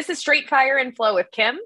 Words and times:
This 0.00 0.08
is 0.08 0.18
Straight 0.18 0.48
Fire 0.48 0.78
and 0.78 0.96
Flow 0.96 1.14
with 1.14 1.30
Kim 1.30 1.58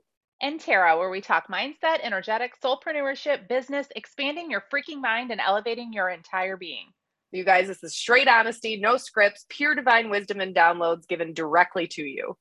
and 0.43 0.59
Tara, 0.59 0.99
where 0.99 1.09
we 1.09 1.21
talk 1.21 1.47
mindset, 1.47 2.01
energetic, 2.03 2.61
soulpreneurship, 2.61 3.47
business, 3.49 3.87
expanding 3.95 4.51
your 4.51 4.65
freaking 4.75 5.01
mind, 5.01 5.31
and 5.31 5.41
elevating 5.41 5.93
your 5.93 6.11
entire 6.11 6.57
being. 6.57 6.89
You 7.31 7.45
guys, 7.45 7.69
this 7.69 7.85
is 7.85 7.95
straight 7.95 8.27
honesty, 8.27 8.77
no 8.77 8.97
scripts, 8.97 9.47
pure 9.49 9.77
divine 9.77 10.11
wisdom 10.11 10.41
and 10.41 10.53
downloads 10.53 11.07
given 11.07 11.33
directly 11.33 11.87
to 11.93 12.03
you. 12.03 12.37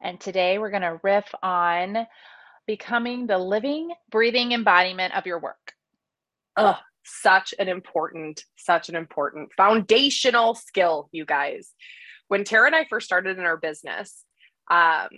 And 0.00 0.20
today 0.20 0.58
we're 0.60 0.70
going 0.70 0.82
to 0.82 1.00
riff 1.02 1.26
on 1.42 2.06
becoming 2.68 3.26
the 3.26 3.38
living, 3.38 3.92
breathing 4.12 4.52
embodiment 4.52 5.16
of 5.16 5.26
your 5.26 5.40
work. 5.40 5.72
Ugh, 6.56 6.76
such 7.04 7.54
an 7.58 7.66
important, 7.66 8.44
such 8.56 8.88
an 8.88 8.94
important 8.94 9.50
foundational 9.56 10.54
skill, 10.54 11.08
you 11.10 11.24
guys. 11.24 11.72
When 12.28 12.44
Tara 12.44 12.66
and 12.66 12.76
I 12.76 12.86
first 12.88 13.06
started 13.06 13.36
in 13.36 13.44
our 13.44 13.56
business, 13.56 14.24
um, 14.70 15.08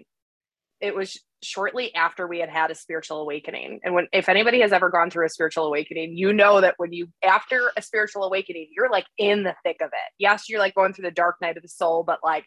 it 0.80 0.94
was 0.94 1.18
shortly 1.42 1.94
after 1.94 2.26
we 2.26 2.38
had 2.38 2.48
had 2.48 2.70
a 2.70 2.74
spiritual 2.74 3.20
awakening. 3.20 3.80
And 3.84 3.94
when 3.94 4.08
if 4.12 4.28
anybody 4.28 4.60
has 4.60 4.72
ever 4.72 4.90
gone 4.90 5.10
through 5.10 5.26
a 5.26 5.30
spiritual 5.30 5.66
awakening 5.66 6.16
you 6.16 6.32
know 6.32 6.60
that 6.60 6.74
when 6.78 6.92
you 6.92 7.08
after 7.22 7.70
a 7.76 7.82
spiritual 7.82 8.24
awakening 8.24 8.68
you're 8.72 8.90
like 8.90 9.06
in 9.18 9.42
the 9.42 9.54
thick 9.62 9.76
of 9.80 9.88
it. 9.88 10.12
Yes 10.18 10.48
you're 10.48 10.58
like 10.60 10.74
going 10.74 10.92
through 10.92 11.04
the 11.04 11.10
dark 11.10 11.36
night 11.40 11.56
of 11.56 11.62
the 11.62 11.68
soul 11.68 12.04
but 12.04 12.20
like 12.24 12.44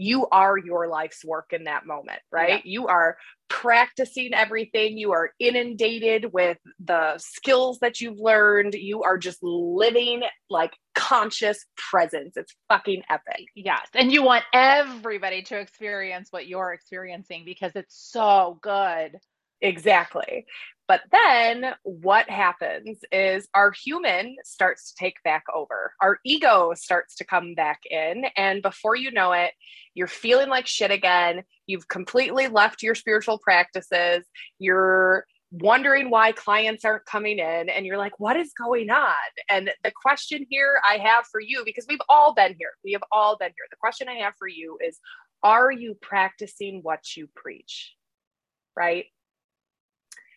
you 0.00 0.26
are 0.28 0.56
your 0.56 0.88
life's 0.88 1.22
work 1.24 1.52
in 1.52 1.64
that 1.64 1.86
moment 1.86 2.20
right? 2.32 2.62
Yeah. 2.64 2.70
you 2.72 2.86
are 2.86 3.16
practicing 3.50 4.32
everything. 4.32 4.96
You 4.96 5.12
are 5.12 5.32
inundated 5.38 6.32
with 6.32 6.56
the 6.78 7.18
skills 7.18 7.80
that 7.80 8.00
you've 8.00 8.18
learned. 8.18 8.74
You 8.74 9.02
are 9.02 9.18
just 9.18 9.42
living 9.42 10.22
like 10.48 10.72
conscious 10.94 11.66
presence. 11.76 12.36
It's 12.36 12.54
fucking 12.68 13.02
epic. 13.10 13.46
Yes. 13.54 13.86
And 13.94 14.12
you 14.12 14.22
want 14.22 14.44
everybody 14.54 15.42
to 15.42 15.58
experience 15.58 16.28
what 16.30 16.46
you're 16.46 16.72
experiencing 16.72 17.44
because 17.44 17.72
it's 17.74 17.94
so 18.10 18.58
good 18.62 19.18
exactly 19.60 20.46
but 20.90 21.02
then 21.12 21.66
what 21.84 22.28
happens 22.28 22.98
is 23.12 23.46
our 23.54 23.70
human 23.70 24.34
starts 24.42 24.90
to 24.90 24.96
take 24.98 25.22
back 25.22 25.44
over. 25.54 25.92
Our 26.02 26.18
ego 26.26 26.72
starts 26.74 27.14
to 27.18 27.24
come 27.24 27.54
back 27.54 27.78
in. 27.88 28.24
And 28.36 28.60
before 28.60 28.96
you 28.96 29.12
know 29.12 29.30
it, 29.30 29.52
you're 29.94 30.08
feeling 30.08 30.48
like 30.48 30.66
shit 30.66 30.90
again. 30.90 31.44
You've 31.68 31.86
completely 31.86 32.48
left 32.48 32.82
your 32.82 32.96
spiritual 32.96 33.38
practices. 33.38 34.26
You're 34.58 35.26
wondering 35.52 36.10
why 36.10 36.32
clients 36.32 36.84
aren't 36.84 37.06
coming 37.06 37.38
in 37.38 37.68
and 37.68 37.86
you're 37.86 37.96
like 37.96 38.18
what 38.18 38.36
is 38.36 38.52
going 38.52 38.88
on 38.88 39.14
and 39.48 39.68
the 39.82 39.90
question 39.90 40.46
here 40.48 40.80
i 40.88 40.96
have 40.96 41.24
for 41.26 41.40
you 41.40 41.64
because 41.64 41.84
we've 41.88 41.98
all 42.08 42.32
been 42.34 42.54
here 42.56 42.70
we 42.84 42.92
have 42.92 43.02
all 43.10 43.36
been 43.36 43.48
here 43.48 43.66
the 43.68 43.76
question 43.80 44.08
i 44.08 44.14
have 44.14 44.32
for 44.38 44.46
you 44.46 44.78
is 44.80 45.00
are 45.42 45.72
you 45.72 45.96
practicing 46.00 46.78
what 46.84 47.16
you 47.16 47.28
preach 47.34 47.96
right 48.76 49.06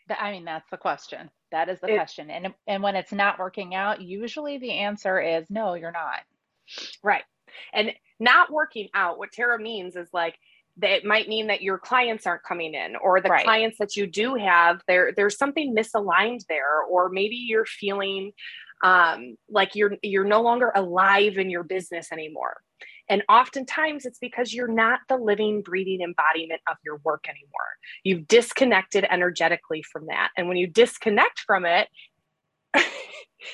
I 0.09 0.31
mean, 0.31 0.45
that's 0.45 0.69
the 0.69 0.77
question. 0.77 1.29
That 1.51 1.69
is 1.69 1.79
the 1.79 1.87
it, 1.87 1.95
question. 1.95 2.29
And 2.29 2.53
and 2.67 2.83
when 2.83 2.95
it's 2.95 3.11
not 3.11 3.39
working 3.39 3.75
out, 3.75 4.01
usually 4.01 4.57
the 4.57 4.71
answer 4.71 5.19
is 5.21 5.45
no, 5.49 5.75
you're 5.75 5.91
not. 5.91 6.21
Right. 7.03 7.23
And 7.73 7.91
not 8.19 8.51
working 8.51 8.89
out, 8.93 9.17
what 9.17 9.31
Tara 9.31 9.59
means 9.59 9.95
is 9.95 10.09
like 10.13 10.35
that 10.77 10.91
it 10.91 11.05
might 11.05 11.27
mean 11.27 11.47
that 11.47 11.61
your 11.61 11.77
clients 11.77 12.25
aren't 12.25 12.43
coming 12.43 12.73
in 12.73 12.95
or 12.95 13.21
the 13.21 13.29
right. 13.29 13.43
clients 13.43 13.77
that 13.77 13.95
you 13.95 14.07
do 14.07 14.35
have 14.35 14.81
there 14.87 15.13
there's 15.15 15.37
something 15.37 15.75
misaligned 15.75 16.43
there 16.47 16.81
or 16.89 17.09
maybe 17.09 17.35
you're 17.35 17.65
feeling 17.65 18.31
um, 18.83 19.37
like 19.49 19.75
you're 19.75 19.95
you're 20.01 20.25
no 20.25 20.41
longer 20.41 20.71
alive 20.75 21.37
in 21.37 21.49
your 21.49 21.63
business 21.63 22.11
anymore 22.11 22.57
and 23.09 23.23
oftentimes 23.29 24.05
it's 24.05 24.19
because 24.19 24.53
you're 24.53 24.67
not 24.67 25.01
the 25.09 25.17
living, 25.17 25.61
breathing 25.61 26.01
embodiment 26.01 26.61
of 26.69 26.77
your 26.85 26.97
work 27.03 27.25
anymore. 27.27 27.77
You've 28.03 28.27
disconnected 28.27 29.05
energetically 29.09 29.83
from 29.83 30.07
that. 30.07 30.29
And 30.37 30.47
when 30.47 30.57
you 30.57 30.67
disconnect 30.67 31.39
from 31.39 31.65
it, 31.65 31.87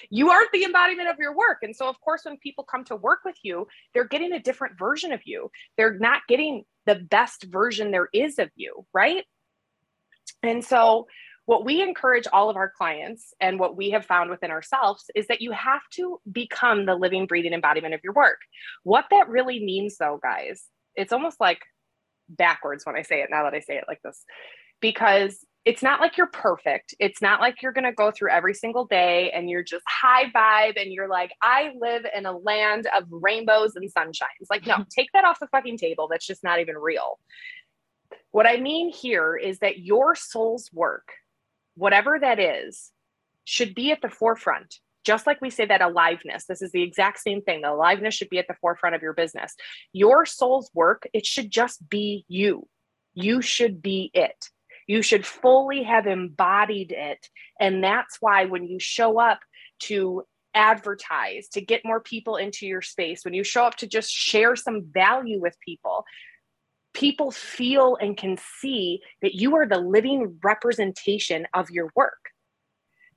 you 0.10 0.30
aren't 0.30 0.52
the 0.52 0.64
embodiment 0.64 1.10
of 1.10 1.18
your 1.18 1.36
work. 1.36 1.60
And 1.64 1.76
so, 1.76 1.88
of 1.90 2.00
course, 2.02 2.26
when 2.26 2.38
people 2.38 2.64
come 2.64 2.84
to 2.86 2.96
work 2.96 3.20
with 3.26 3.38
you, 3.44 3.68
they're 3.94 4.08
getting 4.08 4.34
a 4.34 4.40
different 4.40 4.78
version 4.78 5.12
of 5.12 5.22
you. 5.26 5.52
They're 5.78 5.98
not 5.98 6.22
getting 6.28 6.64
the 6.86 6.96
best 6.96 7.44
version 7.44 7.92
there 7.92 8.10
is 8.14 8.40
of 8.40 8.50
you, 8.56 8.86
right? 8.94 9.26
And 10.44 10.64
so, 10.64 11.08
what 11.50 11.66
we 11.66 11.82
encourage 11.82 12.28
all 12.32 12.52
of 12.52 12.58
our 12.58 12.70
clients 12.70 13.34
and 13.42 13.60
what 13.60 13.76
we 13.76 13.90
have 13.90 14.06
found 14.06 14.30
within 14.30 14.52
ourselves 14.52 15.06
is 15.16 15.26
that 15.26 15.42
you 15.42 15.52
have 15.52 15.82
to 15.92 16.22
become 16.32 16.86
the 16.86 16.94
living, 16.94 17.26
breathing 17.26 17.54
embodiment 17.54 17.96
of 17.96 18.02
your 18.04 18.14
work. 18.14 18.38
What 18.84 19.06
that 19.10 19.28
really 19.30 19.60
means, 19.66 19.98
though, 19.98 20.20
guys, 20.22 20.66
it's 20.96 21.12
almost 21.12 21.40
like 21.40 21.62
backwards 22.30 22.86
when 22.86 22.96
I 22.96 23.02
say 23.02 23.24
it 23.24 23.32
now 23.32 23.46
that 23.46 23.56
I 23.56 23.62
say 23.62 23.78
it 23.78 23.86
like 23.88 24.00
this, 24.04 24.24
because 24.80 25.44
it's 25.66 25.82
not 25.82 26.00
like 26.00 26.18
you're 26.18 26.28
perfect. 26.28 26.94
It's 27.00 27.20
not 27.20 27.42
like 27.42 27.64
you're 27.64 27.74
going 27.74 27.84
to 27.84 27.94
go 27.94 28.12
through 28.12 28.30
every 28.30 28.54
single 28.54 28.86
day 28.86 29.32
and 29.32 29.50
you're 29.50 29.64
just 29.64 29.84
high 29.88 30.26
vibe 30.30 30.80
and 30.80 30.94
you're 30.94 31.10
like, 31.10 31.32
I 31.42 31.72
live 31.82 32.06
in 32.16 32.28
a 32.28 32.38
land 32.38 32.88
of 32.96 33.06
rainbows 33.10 33.76
and 33.76 33.92
sunshines. 33.92 34.52
Like, 34.52 34.68
no, 34.68 34.86
take 34.96 35.10
that 35.16 35.24
off 35.26 35.40
the 35.40 35.48
fucking 35.48 35.80
table. 35.80 36.08
That's 36.12 36.28
just 36.28 36.44
not 36.44 36.60
even 36.60 36.78
real. 36.78 37.18
What 38.30 38.46
I 38.46 38.58
mean 38.58 38.94
here 38.94 39.36
is 39.36 39.58
that 39.60 39.80
your 39.80 40.14
soul's 40.14 40.70
work 40.72 41.10
whatever 41.80 42.20
that 42.20 42.40
is, 42.40 42.92
should 43.46 43.74
be 43.74 43.92
at 43.92 44.02
the 44.02 44.10
forefront. 44.10 44.76
Just 45.06 45.26
like 45.26 45.42
we 45.42 45.50
say 45.50 45.66
that 45.66 45.82
aliveness, 45.82 46.46
this 46.46 46.62
is 46.62 46.72
the 46.72 46.84
exact 46.84 47.20
same 47.20 47.42
thing. 47.42 47.62
The 47.62 47.72
aliveness 47.72 48.14
should 48.14 48.30
be 48.30 48.38
at 48.38 48.48
the 48.48 48.58
forefront 48.60 48.96
of 48.96 49.02
your 49.02 49.14
business. 49.14 49.56
Your 49.94 50.26
soul's 50.26 50.70
work, 50.74 51.08
it 51.14 51.26
should 51.26 51.50
just 51.50 51.90
be 51.90 52.26
you. 52.28 52.68
You 53.14 53.42
should 53.42 53.82
be 53.82 54.12
it. 54.14 54.36
You 54.88 55.02
should 55.02 55.26
fully 55.26 55.84
have 55.84 56.06
embodied 56.06 56.92
it. 56.92 57.30
And 57.60 57.84
that's 57.84 58.18
why 58.20 58.46
when 58.46 58.66
you 58.66 58.80
show 58.80 59.20
up 59.20 59.40
to 59.84 60.24
advertise, 60.54 61.48
to 61.50 61.62
get 61.62 61.86
more 61.86 62.02
people 62.02 62.36
into 62.36 62.68
your 62.68 62.82
space, 62.82 63.24
when 63.24 63.34
you 63.34 63.44
show 63.44 63.64
up 63.64 63.76
to 63.78 63.88
just 63.88 64.12
share 64.12 64.56
some 64.56 64.84
value 64.94 65.40
with 65.40 65.56
people, 65.66 66.04
people 66.94 67.32
feel 67.32 67.98
and 68.02 68.18
can 68.18 68.38
see 68.60 69.02
that 69.22 69.36
you 69.36 69.56
are 69.56 69.68
the 69.68 69.80
living 69.80 70.40
representation 70.44 71.48
of 71.54 71.70
your 71.70 71.92
work. 71.96 72.14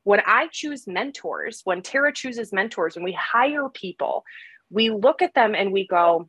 When 0.05 0.21
I 0.27 0.49
choose 0.51 0.87
mentors, 0.87 1.61
when 1.65 1.83
Tara 1.83 2.13
chooses 2.13 2.53
mentors, 2.53 2.97
when 2.97 3.05
we 3.05 3.13
hire 3.13 3.69
people, 3.69 4.25
we 4.71 4.91
look 4.91 5.23
at 5.23 5.35
them 5.35 5.55
and 5.55 5.73
we 5.73 5.87
go, 5.87 6.29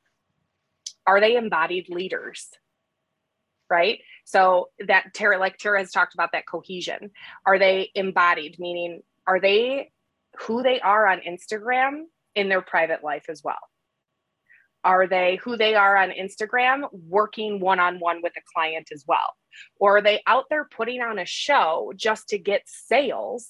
are 1.08 1.20
they 1.20 1.36
embodied 1.36 1.90
leaders? 1.90 2.50
Right? 3.70 4.00
So 4.26 4.70
that 4.88 5.14
Tara, 5.14 5.40
like 5.40 5.58
Tara 5.58 5.80
has 5.80 5.92
talked 5.92 6.14
about 6.14 6.32
that 6.34 6.48
cohesion. 6.48 7.12
Are 7.46 7.58
they 7.58 7.90
embodied? 7.96 8.58
Meaning, 8.60 9.02
are 9.26 9.40
they 9.40 9.92
who 10.42 10.62
they 10.62 10.80
are 10.80 11.08
on 11.08 11.22
Instagram 11.22 12.04
in 12.36 12.50
their 12.50 12.62
private 12.62 13.04
life 13.04 13.26
as 13.30 13.44
well? 13.44 13.60
Are 14.84 15.08
they 15.08 15.38
who 15.38 15.56
they 15.56 15.76
are 15.76 15.96
on 15.96 16.12
Instagram, 16.12 16.88
working 16.92 17.60
one 17.60 17.80
on 17.80 18.00
one 18.00 18.22
with 18.22 18.34
a 18.38 18.42
client 18.54 18.90
as 18.92 19.06
well? 19.08 19.36
Or 19.80 19.98
are 19.98 20.02
they 20.02 20.22
out 20.28 20.46
there 20.50 20.66
putting 20.66 21.02
on 21.02 21.20
a 21.20 21.26
show 21.26 21.94
just 21.96 22.30
to 22.30 22.38
get 22.38 22.64
sales? 22.66 23.50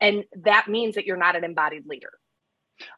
And 0.00 0.24
that 0.44 0.68
means 0.68 0.94
that 0.94 1.06
you're 1.06 1.16
not 1.16 1.36
an 1.36 1.44
embodied 1.44 1.86
leader. 1.86 2.12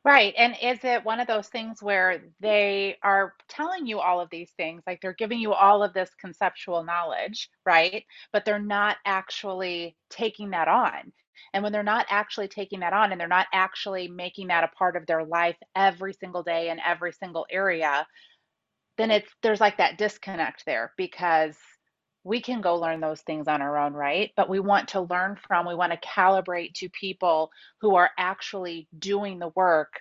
Right. 0.04 0.34
And 0.36 0.56
is 0.62 0.84
it 0.84 1.04
one 1.04 1.20
of 1.20 1.26
those 1.26 1.48
things 1.48 1.82
where 1.82 2.22
they 2.40 2.96
are 3.02 3.34
telling 3.48 3.86
you 3.86 4.00
all 4.00 4.20
of 4.20 4.30
these 4.30 4.50
things, 4.56 4.82
like 4.86 5.00
they're 5.00 5.14
giving 5.14 5.38
you 5.38 5.52
all 5.52 5.82
of 5.82 5.92
this 5.92 6.10
conceptual 6.20 6.84
knowledge, 6.84 7.48
right? 7.64 8.04
But 8.32 8.44
they're 8.44 8.58
not 8.58 8.96
actually 9.04 9.96
taking 10.10 10.50
that 10.50 10.68
on. 10.68 11.12
And 11.54 11.62
when 11.62 11.72
they're 11.72 11.82
not 11.82 12.06
actually 12.10 12.48
taking 12.48 12.80
that 12.80 12.92
on 12.92 13.12
and 13.12 13.20
they're 13.20 13.28
not 13.28 13.46
actually 13.52 14.08
making 14.08 14.48
that 14.48 14.64
a 14.64 14.68
part 14.68 14.96
of 14.96 15.06
their 15.06 15.24
life 15.24 15.56
every 15.74 16.12
single 16.12 16.42
day 16.42 16.70
in 16.70 16.78
every 16.80 17.12
single 17.12 17.46
area, 17.50 18.06
then 18.98 19.10
it's 19.10 19.30
there's 19.42 19.60
like 19.60 19.78
that 19.78 19.98
disconnect 19.98 20.64
there 20.66 20.92
because 20.96 21.56
we 22.24 22.40
can 22.40 22.60
go 22.60 22.76
learn 22.76 23.00
those 23.00 23.20
things 23.22 23.48
on 23.48 23.62
our 23.62 23.76
own, 23.78 23.94
right? 23.94 24.30
But 24.36 24.48
we 24.48 24.60
want 24.60 24.88
to 24.88 25.00
learn 25.00 25.36
from, 25.48 25.66
we 25.66 25.74
want 25.74 25.92
to 25.92 26.08
calibrate 26.08 26.74
to 26.74 26.88
people 26.88 27.50
who 27.80 27.96
are 27.96 28.10
actually 28.18 28.88
doing 28.96 29.38
the 29.38 29.50
work 29.56 30.00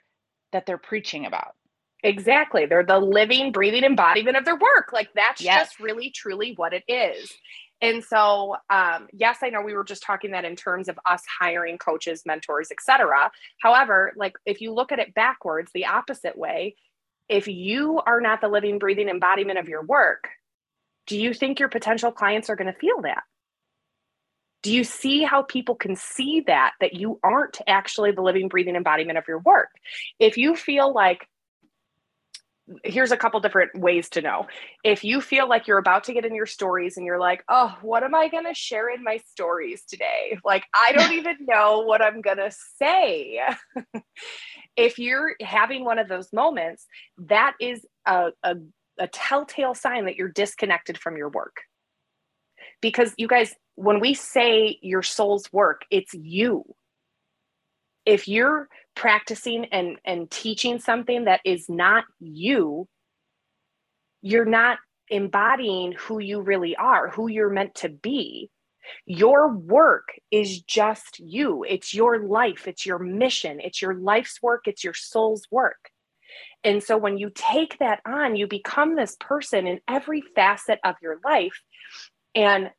that 0.51 0.65
they're 0.65 0.77
preaching 0.77 1.25
about. 1.25 1.56
Exactly. 2.03 2.65
They're 2.65 2.85
the 2.85 3.00
living, 3.00 3.51
breathing 3.51 3.83
embodiment 3.83 4.38
of 4.38 4.45
their 4.45 4.56
work. 4.56 4.91
Like 4.91 5.09
that's 5.15 5.41
yes. 5.41 5.69
just 5.69 5.79
really, 5.79 6.12
truly 6.12 6.53
what 6.56 6.73
it 6.73 6.83
is. 6.88 7.31
And 7.81 8.03
so, 8.03 8.56
um, 8.69 9.07
yes, 9.12 9.39
I 9.41 9.50
know 9.50 9.62
we 9.62 9.74
were 9.74 9.83
just 9.83 10.03
talking 10.03 10.31
that 10.31 10.45
in 10.45 10.56
terms 10.56 10.88
of 10.88 11.00
us 11.06 11.24
hiring 11.39 11.79
coaches, 11.79 12.24
mentors, 12.25 12.69
etc. 12.71 13.31
However, 13.59 14.13
like 14.15 14.33
if 14.45 14.62
you 14.62 14.71
look 14.71 14.91
at 14.91 15.00
it 15.00 15.15
backwards, 15.15 15.71
the 15.74 15.88
opposite 15.88 16.38
way, 16.38 16.75
if 17.27 17.47
you 17.47 18.00
are 18.06 18.21
not 18.21 18.41
the 18.41 18.50
living, 18.50 18.77
breathing 18.77 19.09
embodiment 19.09 19.57
of 19.57 19.67
your 19.67 19.83
work, 19.83 20.27
do 21.07 21.18
you 21.18 21.33
think 21.33 21.59
your 21.59 21.69
potential 21.69 22.12
clients 22.12 22.50
are 22.50 22.56
going 22.56 22.71
to 22.71 22.80
feel 22.80 23.01
that? 23.01 23.24
Do 24.63 24.71
you 24.71 24.83
see 24.83 25.24
how 25.24 25.42
people 25.42 25.75
can 25.75 25.95
see 25.95 26.44
that 26.45 26.74
that 26.80 26.94
you 26.94 27.19
aren't 27.24 27.57
actually 27.65 28.12
the 28.12 28.21
living, 28.21 28.48
breathing 28.48 28.75
embodiment 28.75 29.18
of 29.18 29.27
your 29.27 29.39
work? 29.39 29.69
If 30.19 30.38
you 30.38 30.56
feel 30.56 30.94
like 30.94 31.27
here's 32.83 33.12
a 33.12 33.18
couple 33.18 33.39
different 33.39 33.77
ways 33.77 34.09
to 34.09 34.21
know. 34.21 34.48
If 34.83 35.03
you 35.03 35.21
feel 35.21 35.48
like 35.48 35.68
you're 35.68 35.77
about 35.77 36.06
to 36.06 36.13
get 36.13 36.25
in 36.25 36.36
your 36.36 36.45
stories 36.45 36.98
and 36.98 37.06
you're 37.06 37.19
like, 37.19 37.44
oh, 37.50 37.75
what 37.81 38.03
am 38.03 38.15
I 38.15 38.30
going 38.30 38.45
to 38.45 38.53
share 38.53 38.89
in 38.89 39.03
my 39.03 39.18
stories 39.31 39.83
today? 39.83 40.38
Like, 40.44 40.63
I 40.74 40.92
don't 40.98 41.13
even 41.13 41.38
know 41.42 41.81
what 41.81 42.01
I'm 42.01 42.21
going 42.21 42.38
to 42.38 42.51
say. 42.77 43.42
if 44.75 45.00
you're 45.00 45.36
having 45.42 45.83
one 45.83 46.00
of 46.00 46.07
those 46.07 46.31
moments, 46.31 46.86
that 47.18 47.56
is 47.59 47.86
a, 48.06 48.31
a, 48.44 48.56
a 49.01 49.07
telltale 49.07 49.74
sign 49.74 50.06
that 50.06 50.15
you're 50.15 50.30
disconnected 50.30 50.98
from 50.98 51.18
your 51.18 51.30
work. 51.30 51.62
Because 52.81 53.13
you 53.18 53.27
guys, 53.27 53.53
when 53.75 54.00
we 54.00 54.13
say 54.13 54.77
your 54.81 55.01
soul's 55.01 55.51
work, 55.51 55.81
it's 55.89 56.13
you. 56.13 56.63
If 58.06 58.27
you're 58.27 58.69
practicing 58.95 59.65
and 59.65 59.98
and 60.06 60.30
teaching 60.30 60.80
something 60.80 61.25
that 61.25 61.39
is 61.45 61.69
not 61.69 62.03
you 62.19 62.88
you're 64.21 64.45
not 64.45 64.80
embodying 65.09 65.94
who 65.94 66.19
you 66.19 66.42
really 66.42 66.75
are 66.75 67.09
who 67.09 67.30
you're 67.30 67.50
meant 67.50 67.74
to 67.75 67.89
be. 67.89 68.50
Your 69.06 69.48
work 69.53 70.09
is 70.31 70.62
just 70.62 71.19
you. 71.19 71.63
It's 71.63 71.94
your 71.94 72.19
life. 72.19 72.68
It's 72.68 72.86
your 72.86 73.00
mission. 73.00 73.59
It's 73.62 73.81
your 73.81 73.94
life's 73.94 74.42
work. 74.42 74.63
It's 74.65 74.83
your 74.83 74.94
soul's 74.94 75.48
work 75.50 75.90
and 76.63 76.83
so 76.83 76.97
when 76.97 77.17
you 77.17 77.31
take 77.33 77.79
that 77.79 78.01
on 78.05 78.35
you 78.35 78.47
become 78.47 78.95
this 78.95 79.15
person 79.19 79.67
in 79.67 79.79
every 79.87 80.21
facet 80.35 80.79
of 80.83 80.95
your 81.01 81.17
life. 81.25 81.61
And 82.35 82.71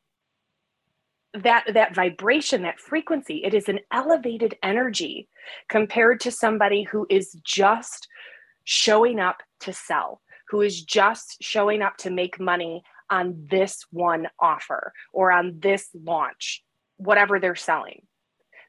that 1.34 1.64
that 1.72 1.94
vibration 1.94 2.62
that 2.62 2.78
frequency 2.78 3.42
it 3.42 3.54
is 3.54 3.66
an 3.68 3.80
elevated 3.90 4.54
energy 4.62 5.28
compared 5.68 6.20
to 6.20 6.30
somebody 6.30 6.82
who 6.82 7.06
is 7.08 7.34
just 7.42 8.06
showing 8.64 9.18
up 9.18 9.42
to 9.60 9.72
sell 9.72 10.20
who 10.50 10.60
is 10.60 10.82
just 10.82 11.38
showing 11.40 11.80
up 11.80 11.96
to 11.96 12.10
make 12.10 12.38
money 12.38 12.82
on 13.08 13.46
this 13.50 13.86
one 13.90 14.28
offer 14.38 14.92
or 15.12 15.32
on 15.32 15.58
this 15.60 15.88
launch 16.04 16.62
whatever 16.98 17.40
they're 17.40 17.56
selling. 17.56 18.02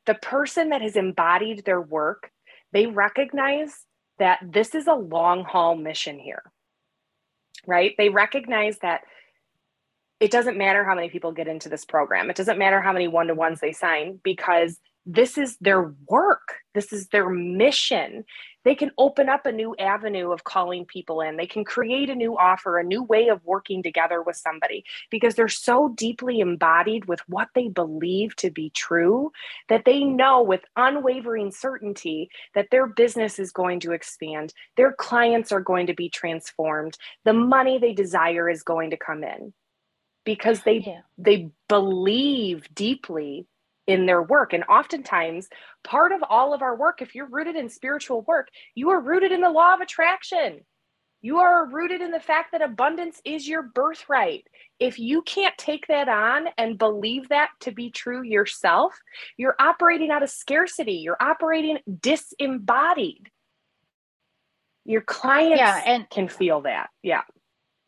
The 0.05 0.15
person 0.15 0.69
that 0.69 0.81
has 0.81 0.95
embodied 0.95 1.65
their 1.65 1.81
work 1.81 2.31
they 2.71 2.87
recognize 2.87 3.85
that 4.19 4.39
this 4.43 4.75
is 4.75 4.87
a 4.87 4.93
long 4.93 5.43
haul 5.43 5.75
mission 5.75 6.19
here 6.19 6.43
right 7.65 7.95
they 7.97 8.09
recognize 8.09 8.77
that 8.79 9.01
it 10.23 10.31
doesn't 10.31 10.57
matter 10.57 10.85
how 10.85 10.95
many 10.95 11.09
people 11.09 11.33
get 11.33 11.49
into 11.49 11.67
this 11.67 11.83
program. 11.83 12.29
It 12.29 12.37
doesn't 12.37 12.57
matter 12.57 12.79
how 12.79 12.93
many 12.93 13.09
one 13.09 13.27
to 13.27 13.33
ones 13.33 13.59
they 13.59 13.73
sign 13.73 14.21
because 14.23 14.79
this 15.05 15.37
is 15.37 15.57
their 15.57 15.93
work. 16.07 16.59
This 16.73 16.93
is 16.93 17.09
their 17.09 17.27
mission. 17.27 18.23
They 18.63 18.75
can 18.75 18.91
open 18.97 19.29
up 19.29 19.45
a 19.45 19.51
new 19.51 19.75
avenue 19.77 20.31
of 20.31 20.43
calling 20.43 20.85
people 20.85 21.21
in. 21.21 21.37
They 21.37 21.47
can 21.47 21.63
create 21.63 22.09
a 22.09 22.15
new 22.15 22.37
offer, 22.37 22.79
a 22.79 22.83
new 22.83 23.03
way 23.03 23.27
of 23.27 23.43
working 23.45 23.83
together 23.83 24.21
with 24.21 24.35
somebody 24.35 24.83
because 25.09 25.35
they're 25.35 25.47
so 25.47 25.89
deeply 25.89 26.39
embodied 26.39 27.05
with 27.05 27.21
what 27.27 27.49
they 27.55 27.67
believe 27.67 28.35
to 28.37 28.51
be 28.51 28.69
true 28.71 29.31
that 29.69 29.85
they 29.85 30.03
know 30.03 30.41
with 30.41 30.61
unwavering 30.75 31.51
certainty 31.51 32.29
that 32.55 32.69
their 32.71 32.87
business 32.87 33.39
is 33.39 33.51
going 33.51 33.79
to 33.81 33.91
expand. 33.91 34.53
Their 34.77 34.93
clients 34.93 35.51
are 35.51 35.61
going 35.61 35.87
to 35.87 35.93
be 35.93 36.09
transformed. 36.09 36.97
The 37.25 37.33
money 37.33 37.77
they 37.77 37.93
desire 37.93 38.49
is 38.49 38.63
going 38.63 38.91
to 38.91 38.97
come 38.97 39.23
in 39.23 39.53
because 40.25 40.61
they 40.63 40.77
yeah. 40.77 41.01
they 41.17 41.51
believe 41.67 42.67
deeply 42.73 43.47
in 43.87 44.05
their 44.05 44.21
work. 44.21 44.53
And 44.53 44.63
oftentimes 44.65 45.47
part 45.83 46.11
of 46.11 46.23
all 46.29 46.53
of 46.53 46.61
our 46.61 46.75
work 46.75 47.01
if 47.01 47.15
you're 47.15 47.29
rooted 47.29 47.55
in 47.55 47.69
spiritual 47.69 48.21
work 48.21 48.47
you 48.75 48.89
are 48.89 49.01
rooted 49.01 49.31
in 49.31 49.41
the 49.41 49.49
law 49.49 49.73
of 49.73 49.81
attraction. 49.81 50.61
You 51.21 51.39
are 51.39 51.69
rooted 51.69 52.01
in 52.01 52.11
the 52.11 52.19
fact 52.19 52.51
that 52.51 52.61
abundance 52.61 53.21
is 53.23 53.47
your 53.47 53.61
birthright. 53.61 54.45
If 54.77 54.99
you 54.99 55.21
can't 55.21 55.57
take 55.57 55.87
that 55.87 56.09
on 56.09 56.47
and 56.57 56.77
believe 56.77 57.29
that 57.29 57.49
to 57.61 57.71
be 57.71 57.91
true 57.91 58.23
yourself 58.23 58.93
you're 59.37 59.55
operating 59.59 60.11
out 60.11 60.23
of 60.23 60.29
scarcity. 60.29 60.95
You're 60.95 61.21
operating 61.21 61.79
disembodied. 62.01 63.29
Your 64.85 65.01
clients 65.01 65.59
yeah, 65.59 65.81
and 65.85 66.09
can 66.09 66.27
feel 66.27 66.61
that. 66.61 66.89
Yeah. 67.01 67.21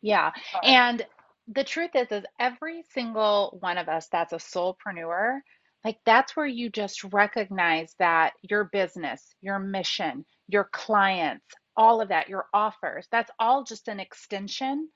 Yeah. 0.00 0.28
Uh-huh. 0.28 0.60
And 0.62 1.06
the 1.48 1.64
truth 1.64 1.90
is 1.94 2.10
is 2.10 2.24
every 2.40 2.82
single 2.92 3.58
one 3.60 3.78
of 3.78 3.88
us 3.88 4.08
that's 4.10 4.32
a 4.32 4.36
soulpreneur 4.36 5.40
like 5.84 5.98
that's 6.04 6.36
where 6.36 6.46
you 6.46 6.70
just 6.70 7.04
recognize 7.04 7.94
that 7.98 8.32
your 8.42 8.64
business 8.64 9.34
your 9.40 9.58
mission 9.58 10.24
your 10.48 10.68
clients 10.72 11.46
all 11.76 12.00
of 12.00 12.08
that 12.08 12.28
your 12.28 12.46
offers 12.54 13.06
that's 13.10 13.30
all 13.38 13.64
just 13.64 13.88
an 13.88 14.00
extension 14.00 14.88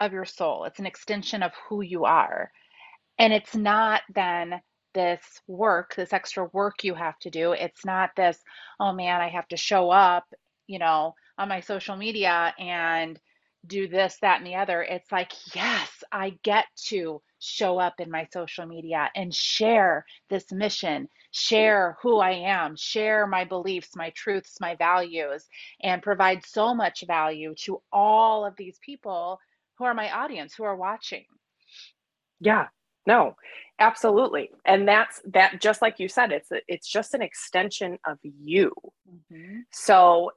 of 0.00 0.12
your 0.12 0.24
soul. 0.24 0.64
It's 0.64 0.78
an 0.78 0.86
extension 0.86 1.42
of 1.42 1.52
who 1.68 1.82
you 1.82 2.04
are. 2.04 2.50
And 3.18 3.32
it's 3.32 3.56
not 3.56 4.02
then 4.14 4.60
this 4.94 5.20
work 5.46 5.94
this 5.96 6.12
extra 6.12 6.48
work 6.52 6.82
you 6.82 6.94
have 6.94 7.18
to 7.20 7.30
do. 7.30 7.52
It's 7.52 7.84
not 7.84 8.10
this 8.16 8.38
oh 8.80 8.92
man 8.92 9.20
i 9.20 9.28
have 9.28 9.46
to 9.48 9.56
show 9.56 9.90
up 9.90 10.24
you 10.66 10.78
know 10.78 11.14
on 11.36 11.48
my 11.48 11.60
social 11.60 11.96
media 11.96 12.54
and 12.58 13.18
do 13.66 13.88
this, 13.88 14.16
that, 14.22 14.38
and 14.38 14.46
the 14.46 14.56
other. 14.56 14.82
It's 14.82 15.10
like, 15.12 15.32
yes, 15.54 15.88
I 16.12 16.38
get 16.42 16.66
to 16.86 17.20
show 17.38 17.78
up 17.78 17.94
in 17.98 18.10
my 18.10 18.26
social 18.32 18.66
media 18.66 19.10
and 19.14 19.34
share 19.34 20.04
this 20.28 20.50
mission, 20.52 21.08
share 21.30 21.96
who 22.02 22.18
I 22.18 22.32
am, 22.32 22.76
share 22.76 23.26
my 23.26 23.44
beliefs, 23.44 23.96
my 23.96 24.10
truths, 24.10 24.58
my 24.60 24.74
values, 24.76 25.46
and 25.82 26.02
provide 26.02 26.44
so 26.44 26.74
much 26.74 27.04
value 27.06 27.54
to 27.64 27.80
all 27.92 28.44
of 28.44 28.54
these 28.56 28.78
people 28.84 29.38
who 29.76 29.84
are 29.84 29.94
my 29.94 30.10
audience, 30.10 30.54
who 30.54 30.64
are 30.64 30.76
watching. 30.76 31.24
Yeah, 32.40 32.66
no, 33.06 33.36
absolutely. 33.78 34.50
And 34.64 34.86
that's 34.86 35.20
that 35.32 35.60
just 35.60 35.80
like 35.82 35.98
you 35.98 36.08
said, 36.08 36.32
it's 36.32 36.50
it's 36.66 36.88
just 36.88 37.14
an 37.14 37.22
extension 37.22 37.98
of 38.06 38.18
you. 38.22 38.72
Mm-hmm. 39.08 39.60
So 39.72 40.32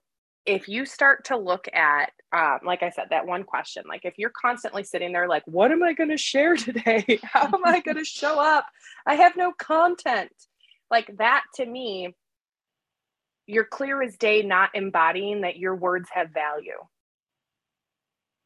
if 0.45 0.67
you 0.67 0.85
start 0.85 1.25
to 1.25 1.37
look 1.37 1.67
at 1.73 2.11
um, 2.33 2.59
like 2.65 2.83
i 2.83 2.89
said 2.89 3.07
that 3.09 3.25
one 3.25 3.43
question 3.43 3.83
like 3.87 4.05
if 4.05 4.17
you're 4.17 4.31
constantly 4.31 4.83
sitting 4.83 5.11
there 5.11 5.27
like 5.27 5.43
what 5.45 5.71
am 5.71 5.83
i 5.83 5.93
going 5.93 6.09
to 6.09 6.17
share 6.17 6.55
today? 6.57 7.19
How 7.23 7.45
am 7.45 7.65
i 7.65 7.79
going 7.79 7.97
to 7.97 8.05
show 8.05 8.39
up? 8.39 8.65
I 9.05 9.15
have 9.15 9.35
no 9.35 9.51
content. 9.51 10.31
Like 10.89 11.17
that 11.17 11.43
to 11.55 11.65
me 11.65 12.15
you're 13.47 13.65
clear 13.65 14.01
as 14.01 14.15
day 14.17 14.43
not 14.43 14.69
embodying 14.73 15.41
that 15.41 15.57
your 15.57 15.75
words 15.75 16.09
have 16.13 16.29
value. 16.29 16.77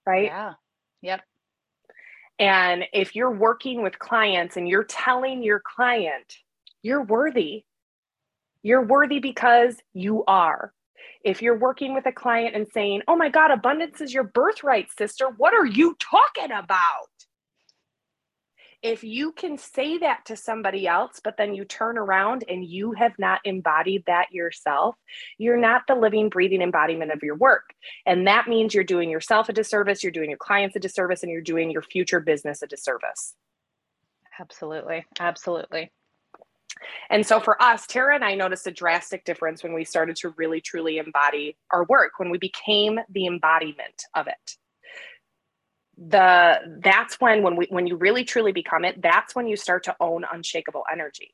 Right? 0.06 0.26
Yeah. 0.26 0.54
Yep. 1.02 1.22
And 2.40 2.86
if 2.92 3.16
you're 3.16 3.32
working 3.32 3.84
with 3.84 4.00
clients 4.00 4.58
and 4.58 4.68
you're 4.68 4.84
telling 4.84 5.44
your 5.44 5.62
client 5.64 6.38
you're 6.86 7.02
worthy. 7.02 7.64
You're 8.62 8.86
worthy 8.86 9.18
because 9.18 9.78
you 9.96 10.24
are 10.28 10.72
if 11.24 11.42
you're 11.42 11.58
working 11.58 11.94
with 11.94 12.06
a 12.06 12.12
client 12.12 12.56
and 12.56 12.68
saying, 12.68 13.02
Oh 13.08 13.16
my 13.16 13.30
God, 13.30 13.52
abundance 13.52 14.02
is 14.02 14.14
your 14.14 14.24
birthright, 14.24 14.88
sister, 14.98 15.28
what 15.38 15.54
are 15.54 15.66
you 15.66 15.96
talking 16.00 16.52
about? 16.52 17.08
If 18.82 19.04
you 19.04 19.32
can 19.32 19.58
say 19.58 19.98
that 19.98 20.26
to 20.26 20.36
somebody 20.36 20.86
else, 20.86 21.20
but 21.24 21.38
then 21.38 21.56
you 21.56 21.66
turn 21.66 21.98
around 21.98 22.44
and 22.48 22.64
you 22.64 22.92
have 22.92 23.14
not 23.18 23.42
embodied 23.44 24.04
that 24.06 24.32
yourself, 24.32 24.96
you're 25.40 25.58
not 25.58 25.84
the 25.88 25.96
living, 25.96 26.30
breathing 26.30 26.62
embodiment 26.62 27.12
of 27.12 27.24
your 27.24 27.36
work. 27.36 27.74
And 28.06 28.28
that 28.28 28.48
means 28.48 28.76
you're 28.76 28.84
doing 28.84 29.10
yourself 29.10 29.50
a 29.50 29.54
disservice, 29.54 30.04
you're 30.04 30.12
doing 30.12 30.30
your 30.30 30.38
clients 30.38 30.76
a 30.76 30.80
disservice, 30.80 31.24
and 31.24 31.32
you're 31.32 31.42
doing 31.42 31.72
your 31.72 31.82
future 31.82 32.20
business 32.20 32.62
a 32.62 32.68
disservice. 32.68 33.34
Absolutely. 34.40 35.06
Absolutely. 35.20 35.92
And 37.10 37.26
so 37.26 37.40
for 37.40 37.62
us, 37.62 37.88
Tara 37.88 38.16
and 38.16 38.24
I 38.24 38.36
noticed 38.36 38.68
a 38.68 38.72
drastic 38.72 39.26
difference 39.26 39.64
when 39.64 39.74
we 39.74 39.84
started 39.84 40.16
to 40.18 40.30
really 40.38 40.62
truly 40.62 40.98
embody 40.98 41.58
our 41.72 41.86
work, 41.86 42.14
when 42.18 42.30
we 42.30 42.38
became 42.38 43.00
the 43.10 43.28
embodiment 43.28 44.04
of 44.14 44.28
it. 44.28 44.58
The 45.98 46.60
that's 46.84 47.22
when 47.22 47.42
when 47.42 47.56
we 47.56 47.68
when 47.70 47.88
you 47.88 47.96
really 47.96 48.26
truly 48.26 48.52
become 48.52 48.84
it, 48.84 49.02
that's 49.02 49.34
when 49.34 49.48
you 49.48 49.56
start 49.56 49.84
to 49.86 49.96
own 50.02 50.26
unshakable 50.30 50.84
energy 50.92 51.34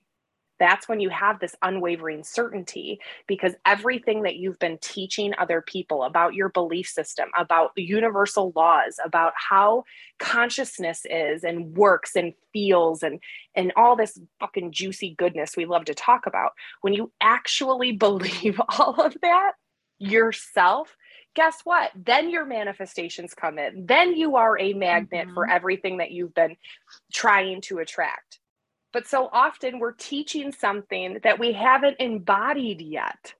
that's 0.61 0.87
when 0.87 0.99
you 0.99 1.09
have 1.09 1.39
this 1.39 1.55
unwavering 1.63 2.23
certainty 2.23 2.99
because 3.25 3.55
everything 3.65 4.21
that 4.21 4.35
you've 4.35 4.59
been 4.59 4.77
teaching 4.79 5.33
other 5.39 5.59
people 5.59 6.03
about 6.03 6.35
your 6.35 6.49
belief 6.49 6.87
system, 6.87 7.29
about 7.35 7.71
universal 7.75 8.53
laws, 8.55 8.99
about 9.03 9.33
how 9.35 9.83
consciousness 10.19 11.01
is 11.09 11.43
and 11.43 11.75
works 11.75 12.15
and 12.15 12.33
feels 12.53 13.01
and 13.01 13.19
and 13.55 13.73
all 13.75 13.95
this 13.95 14.19
fucking 14.39 14.71
juicy 14.71 15.15
goodness 15.17 15.57
we 15.57 15.65
love 15.65 15.85
to 15.85 15.95
talk 15.95 16.27
about. 16.27 16.51
When 16.81 16.93
you 16.93 17.11
actually 17.21 17.91
believe 17.97 18.61
all 18.69 19.01
of 19.01 19.17
that 19.23 19.53
yourself, 19.97 20.95
guess 21.35 21.57
what? 21.63 21.89
Then 21.95 22.29
your 22.29 22.45
manifestations 22.45 23.33
come 23.33 23.57
in. 23.57 23.87
Then 23.87 24.15
you 24.15 24.35
are 24.35 24.59
a 24.59 24.73
magnet 24.73 25.25
mm-hmm. 25.25 25.33
for 25.33 25.49
everything 25.49 25.97
that 25.97 26.11
you've 26.11 26.35
been 26.35 26.55
trying 27.11 27.61
to 27.61 27.79
attract. 27.79 28.40
But 28.93 29.07
so 29.07 29.29
often 29.31 29.79
we're 29.79 29.93
teaching 29.93 30.51
something 30.51 31.19
that 31.23 31.39
we 31.39 31.53
haven't 31.53 31.97
embodied 31.99 32.81
yet. 32.81 33.33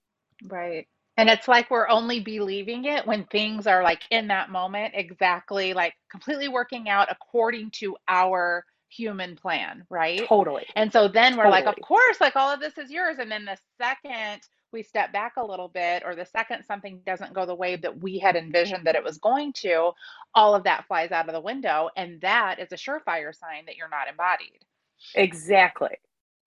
Right. 0.44 0.88
And 1.18 1.30
it's 1.30 1.48
like 1.48 1.70
we're 1.70 1.90
only 1.90 2.20
believing 2.22 2.86
it 2.86 3.06
when 3.06 3.26
things 3.26 3.68
are 3.68 3.84
like 3.84 4.02
in 4.12 4.28
that 4.30 4.50
moment, 4.50 4.94
exactly 4.96 5.74
like 5.74 5.94
completely 6.10 6.48
working 6.48 6.90
out 6.90 7.10
according 7.12 7.72
to 7.72 7.98
our 8.08 8.66
human 8.90 9.36
plan, 9.36 9.86
right? 9.90 10.26
Totally. 10.28 10.66
And 10.76 10.92
so 10.92 11.08
then 11.08 11.36
we're 11.36 11.44
totally. 11.44 11.64
like, 11.64 11.78
of 11.78 11.82
course, 11.84 12.20
like 12.22 12.36
all 12.36 12.50
of 12.50 12.60
this 12.60 12.78
is 12.78 12.90
yours. 12.90 13.18
And 13.20 13.32
then 13.32 13.46
the 13.46 13.58
second 13.80 14.42
we 14.72 14.84
step 14.84 15.12
back 15.12 15.34
a 15.38 15.46
little 15.46 15.68
bit, 15.68 16.04
or 16.06 16.16
the 16.16 16.26
second 16.26 16.64
something 16.64 17.02
doesn't 17.06 17.34
go 17.34 17.46
the 17.46 17.56
way 17.56 17.76
that 17.76 18.02
we 18.02 18.18
had 18.18 18.36
envisioned 18.36 18.88
that 18.88 18.96
it 18.96 19.04
was 19.04 19.18
going 19.18 19.54
to, 19.54 19.92
all 20.34 20.56
of 20.56 20.64
that 20.64 20.86
flies 20.88 21.12
out 21.12 21.28
of 21.28 21.34
the 21.34 21.42
window. 21.42 21.90
And 21.98 22.22
that 22.22 22.60
is 22.60 22.72
a 22.72 22.76
surefire 22.76 23.36
sign 23.36 23.66
that 23.66 23.76
you're 23.76 23.90
not 23.90 24.08
embodied. 24.10 24.64
Exactly. 25.16 25.98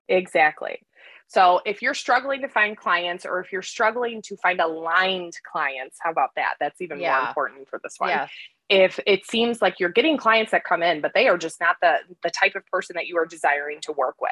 Exactly. 0.09 0.81
So 1.27 1.61
if 1.65 1.83
you're 1.83 1.95
struggling 1.95 2.43
to 2.43 2.49
find 2.49 2.77
clients 2.77 3.25
or 3.25 3.41
if 3.41 3.51
you're 3.51 3.63
struggling 3.63 4.23
to 4.23 4.37
find 4.37 4.61
aligned 4.61 5.35
clients, 5.51 5.97
how 6.01 6.11
about 6.11 6.31
that? 6.37 6.55
That's 6.61 6.81
even 6.81 7.01
yeah. 7.01 7.19
more 7.19 7.29
important 7.29 7.69
for 7.69 7.81
this 7.83 7.95
one. 7.99 8.11
Yeah. 8.11 8.29
If 8.69 9.01
it 9.07 9.27
seems 9.27 9.61
like 9.61 9.81
you're 9.81 9.91
getting 9.91 10.17
clients 10.17 10.53
that 10.53 10.65
come 10.65 10.83
in, 10.83 11.01
but 11.01 11.13
they 11.15 11.29
are 11.29 11.37
just 11.37 11.61
not 11.61 11.77
the 11.83 11.97
the 12.23 12.31
type 12.31 12.55
of 12.55 12.65
person 12.67 12.95
that 12.95 13.07
you 13.07 13.19
are 13.19 13.27
desiring 13.27 13.81
to 13.83 13.93
work 13.93 14.21
with, 14.21 14.31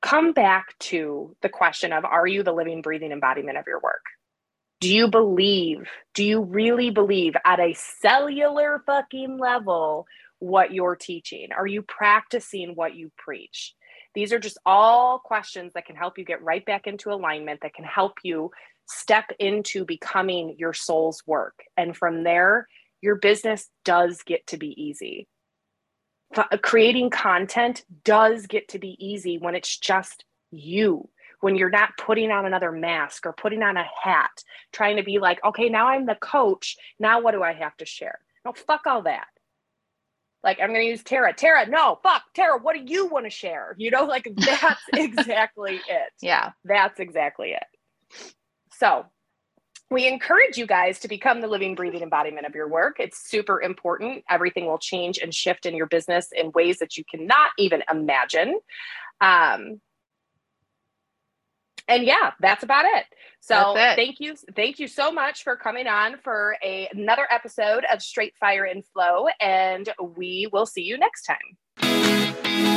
come 0.00 0.32
back 0.32 0.78
to 0.78 1.36
the 1.42 1.48
question 1.48 1.92
of 1.92 2.04
are 2.04 2.26
you 2.26 2.42
the 2.42 2.52
living, 2.52 2.82
breathing 2.82 3.12
embodiment 3.12 3.58
of 3.58 3.66
your 3.66 3.80
work? 3.80 4.04
Do 4.80 4.88
you 4.88 5.08
believe, 5.08 5.88
do 6.14 6.24
you 6.24 6.40
really 6.40 6.90
believe 6.90 7.34
at 7.44 7.60
a 7.60 7.74
cellular 7.74 8.82
fucking 8.86 9.38
level 9.38 10.06
what 10.40 10.72
you're 10.74 10.96
teaching? 10.96 11.48
Are 11.56 11.66
you 11.66 11.82
practicing 11.82 12.74
what 12.74 12.94
you 12.94 13.12
preach? 13.16 13.74
These 14.14 14.32
are 14.32 14.40
just 14.40 14.58
all 14.66 15.20
questions 15.20 15.72
that 15.74 15.86
can 15.86 15.94
help 15.94 16.18
you 16.18 16.24
get 16.24 16.42
right 16.42 16.64
back 16.64 16.86
into 16.86 17.12
alignment, 17.12 17.60
that 17.62 17.74
can 17.74 17.84
help 17.84 18.18
you 18.24 18.50
step 18.88 19.26
into 19.38 19.84
becoming 19.84 20.56
your 20.58 20.72
soul's 20.72 21.22
work. 21.26 21.60
And 21.76 21.96
from 21.96 22.24
there, 22.24 22.66
your 23.00 23.14
business 23.14 23.68
does 23.84 24.22
get 24.26 24.46
to 24.48 24.56
be 24.56 24.74
easy. 24.82 25.28
Uh, 26.36 26.44
creating 26.62 27.10
content 27.10 27.84
does 28.04 28.46
get 28.46 28.68
to 28.68 28.78
be 28.78 28.96
easy 29.04 29.38
when 29.38 29.54
it's 29.54 29.78
just 29.78 30.24
you, 30.50 31.08
when 31.40 31.56
you're 31.56 31.70
not 31.70 31.96
putting 31.98 32.30
on 32.30 32.46
another 32.46 32.72
mask 32.72 33.26
or 33.26 33.32
putting 33.32 33.62
on 33.62 33.76
a 33.76 33.86
hat, 34.02 34.42
trying 34.72 34.96
to 34.96 35.02
be 35.02 35.18
like, 35.18 35.42
okay, 35.44 35.68
now 35.68 35.88
I'm 35.88 36.06
the 36.06 36.14
coach. 36.16 36.76
Now 36.98 37.20
what 37.20 37.32
do 37.32 37.42
I 37.42 37.52
have 37.52 37.76
to 37.78 37.86
share? 37.86 38.18
No, 38.44 38.52
fuck 38.52 38.86
all 38.86 39.02
that. 39.02 39.26
Like, 40.42 40.58
I'm 40.60 40.68
going 40.68 40.80
to 40.80 40.90
use 40.90 41.02
Tara. 41.02 41.34
Tara, 41.34 41.66
no, 41.66 41.98
fuck, 42.02 42.22
Tara, 42.34 42.58
what 42.58 42.74
do 42.74 42.82
you 42.84 43.06
want 43.06 43.26
to 43.26 43.30
share? 43.30 43.74
You 43.78 43.90
know, 43.90 44.04
like 44.04 44.26
that's 44.36 44.82
exactly 44.94 45.80
it. 45.88 46.12
Yeah. 46.20 46.52
That's 46.64 46.98
exactly 46.98 47.52
it. 47.52 48.26
So, 48.72 49.06
we 49.90 50.06
encourage 50.06 50.56
you 50.56 50.66
guys 50.66 51.00
to 51.00 51.08
become 51.08 51.40
the 51.40 51.48
living, 51.48 51.74
breathing 51.74 52.02
embodiment 52.02 52.46
of 52.46 52.54
your 52.54 52.68
work. 52.68 52.96
It's 53.00 53.28
super 53.28 53.60
important. 53.60 54.22
Everything 54.30 54.66
will 54.66 54.78
change 54.78 55.18
and 55.18 55.34
shift 55.34 55.66
in 55.66 55.74
your 55.74 55.86
business 55.86 56.28
in 56.34 56.52
ways 56.52 56.78
that 56.78 56.96
you 56.96 57.02
cannot 57.04 57.50
even 57.58 57.82
imagine. 57.90 58.60
Um, 59.20 59.80
and 61.90 62.04
yeah, 62.04 62.32
that's 62.40 62.62
about 62.62 62.84
it. 62.86 63.04
So 63.40 63.76
it. 63.76 63.96
thank 63.96 64.20
you, 64.20 64.34
thank 64.54 64.78
you 64.78 64.86
so 64.86 65.10
much 65.10 65.42
for 65.42 65.56
coming 65.56 65.86
on 65.86 66.18
for 66.18 66.56
a, 66.62 66.88
another 66.92 67.26
episode 67.30 67.84
of 67.92 68.02
Straight 68.02 68.34
Fire 68.38 68.64
and 68.64 68.84
Flow, 68.86 69.26
and 69.40 69.88
we 70.16 70.48
will 70.52 70.66
see 70.66 70.82
you 70.82 70.98
next 70.98 71.24
time. 71.26 72.69